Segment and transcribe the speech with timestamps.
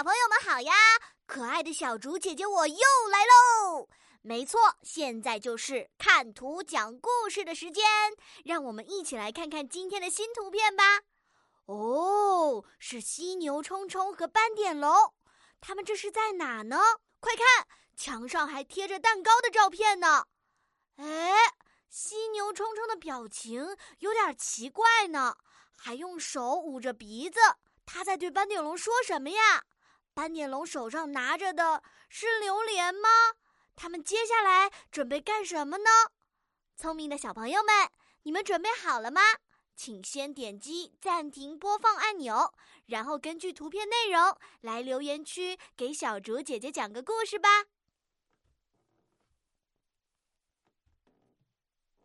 [0.00, 0.72] 小朋友们好呀！
[1.26, 2.74] 可爱的小竹姐姐我又
[3.12, 3.86] 来喽！
[4.22, 7.84] 没错，现在就是看图讲故事的时间，
[8.46, 11.02] 让我们一起来看看今天的新图片吧。
[11.66, 15.12] 哦，是犀牛冲冲和斑点龙，
[15.60, 16.78] 他们这是在哪呢？
[17.20, 20.24] 快看，墙上还贴着蛋糕的照片呢。
[20.96, 21.34] 哎，
[21.90, 25.36] 犀牛冲冲的表情有点奇怪呢，
[25.76, 27.38] 还用手捂着鼻子。
[27.84, 29.62] 他在对斑点龙说什么呀？
[30.12, 33.08] 斑点龙手上拿着的是榴莲吗？
[33.76, 35.90] 他们接下来准备干什么呢？
[36.76, 37.88] 聪明的小朋友们，
[38.22, 39.20] 你们准备好了吗？
[39.76, 42.52] 请先点击暂停播放按钮，
[42.86, 47.48] 然后根据图片内容来留言区给小竹姐姐讲个故事吧。